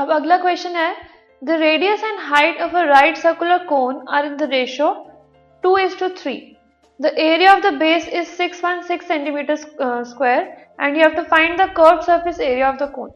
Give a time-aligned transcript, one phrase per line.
[0.00, 0.90] अब अगला क्वेश्चन है
[1.42, 4.90] the radius and height of a right circular cone are in the ratio
[5.64, 6.56] 2 is to 3.
[7.00, 11.58] The area of the base is 616 centimeters uh, square and you have to find
[11.58, 13.10] the curved surface area of the cone.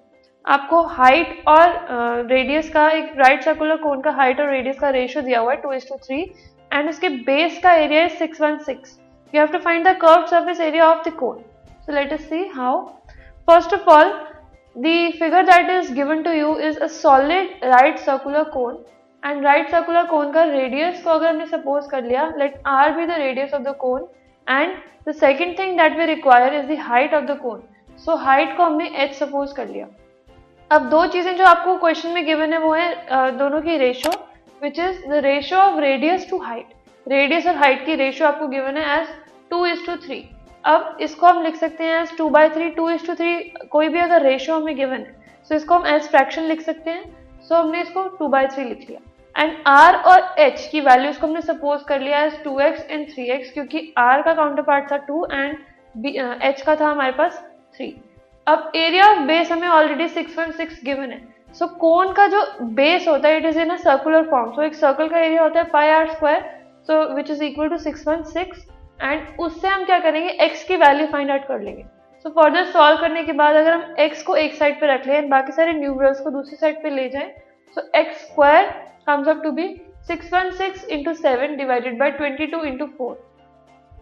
[0.45, 4.89] आपको height और radius uh, का एक right circular cone का height और radius का
[4.97, 6.21] ratio दिया हुआ है two is to three
[6.71, 8.99] and उसके बेस का एरिया है six one six
[9.35, 11.39] you have to find the curve surface area of the cone
[11.87, 12.85] so let us see how
[13.49, 14.13] first of all
[14.77, 18.83] the figure that is given to you is a solid right circular cone.
[19.23, 23.07] And right circular cone का radius को अगर हमने suppose कर लिया let R be
[23.07, 24.03] the radius of the cone
[24.47, 24.75] and
[25.09, 27.63] the second thing that we require is the height of the cone
[28.05, 29.87] so height को हमने H suppose कर लिया.
[30.71, 34.13] अब दो चीज़ें जो आपको क्वेश्चन में गिवन है, वो है दोनों की ratio
[34.63, 36.75] which is the ratio of radius to height
[37.07, 39.09] radius और हाइट की रेशियो आपको गिवन है as
[39.51, 40.25] two is to three
[40.65, 43.35] अब इसको हम लिख सकते हैं as two by three two is to three
[43.71, 45.13] कोई भी अगर रेशियो हमें गिवन है
[45.43, 47.05] सो so इसको हम एज फ्रैक्शन लिख सकते हैं।
[47.41, 49.01] सो so हमने इसको टू बाई थ्री लिख लिया।
[49.35, 53.07] एंड आर और एच की वैल्यूज़ को हमने सपोज़ कर लिया as two X and
[53.09, 57.43] three X क्योंकि आर का काउंटर पार्ट था टू एंड एच का था हमारे पास
[57.77, 57.95] थ्री
[58.47, 61.19] अब एरिया ऑफ़ बेस हमें already six one six given है।
[61.55, 64.63] सो so, कोन का जो बेस होता है it is in a circular form so
[64.63, 66.43] एक सर्कल का एरिया होता है pi R square
[66.89, 68.67] so which is equal to six one six
[68.99, 70.29] and उससे हम क्या करेंगे?
[70.45, 71.85] एक्स की वैल्यू फाइंड आउट कर लेंगे।
[72.25, 75.29] सो फर्दर सॉल्व करने के बाद अगर हम एक्स को एक साइड पे रख लें,
[75.29, 77.31] बाकी सारे न्यूमरल्स को दूसरी साइड पे ले जाएँ
[77.77, 78.73] so X square
[79.09, 79.51] comes up to
[80.09, 83.15] six 616 into 7 divided by 22 into 4.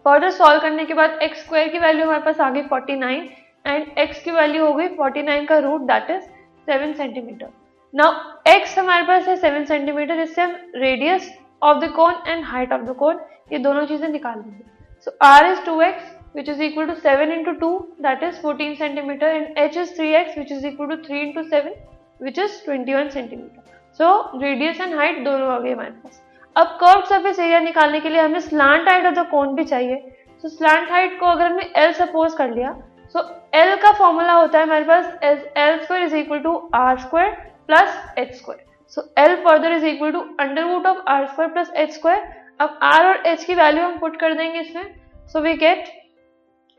[0.05, 3.27] Further solve करने के बाद एक्स स्क्वायर की वैल्यू हमारे पास आ गई 49
[3.65, 6.23] एंड एक्स की वैल्यू हो गई 49 का root that is
[6.67, 7.49] seven centimeter
[7.93, 8.11] now
[8.47, 12.81] X हमारे पास है सेवन सेंटीमीटर इससे हम radius of the cone and height of
[12.81, 13.19] the cone
[13.51, 14.72] ये दोनों चीज़ें निकाल लेंगे
[15.07, 19.31] so r is 2x which is equal to 7 into 2 that is 14 centimeter
[19.31, 21.73] and h is 3x which is equal to 3 into 7
[22.19, 23.63] which is 21 centimeter.
[23.99, 24.05] So
[24.41, 26.21] radius and height दोनों आ गए हमारे पास
[26.55, 29.97] अब कर्व सरफेस एरिया निकालने के लिए हमें slant height of the cone भी चाहिए
[30.43, 32.71] सो स्लांट हाइट को अगर हमने एल सपोज़ कर लिया
[33.13, 33.25] सो so,
[33.55, 37.31] एल का फॉर्मूला होता है हमारे पास L square is equal to R square
[37.67, 38.65] plus H square
[38.95, 42.25] so L further is equal to under root of R square plus H square
[42.63, 44.93] अब आर और H की value हम put कर देंगे इसमें
[45.33, 45.87] so we get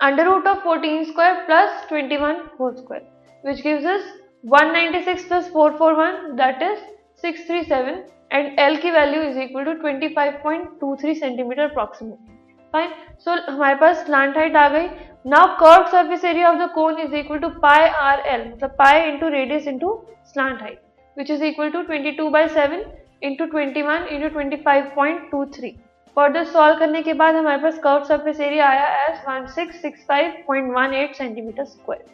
[0.01, 3.09] under root of fourteen square plus twenty one whole square
[3.45, 4.13] which gives us
[4.45, 6.81] 196 plus 441 that is
[7.25, 12.35] 637 and L की value is equal to 25.23 centimeter approximately
[12.75, 12.91] fine
[13.25, 14.89] so हमारे पास slant height आ गई.
[15.27, 19.03] Now curve surface area of the cone is equal to pi R L मतलब pi
[19.03, 20.81] into radius into slant height
[21.17, 22.85] which is equal to 22 two by seven
[23.23, 25.71] into twenty one into twenty five point two three
[26.17, 30.05] further solve करने के बाद हमारे पास curve surface area आया as one six six
[30.09, 32.13] five point one eight centimeter square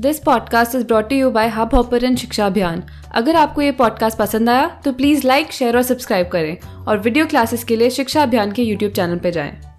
[0.00, 2.82] this podcast is brought you by Hub Hopper and Shiksha Abhiyan
[3.14, 7.26] अगर आपको ये podcast पसंद आया तो प्लीज़ लाइक शेयर और सब्सक्राइब करें और वीडियो
[7.26, 9.73] क्लासेस के लिए शिक्षा अभियान के यूट्यूब चैनल पर जाएँ।